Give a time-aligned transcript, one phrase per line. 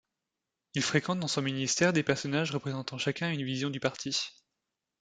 [0.73, 4.31] Il fréquente dans son Ministère des personnages représentant chacun une vision du Parti.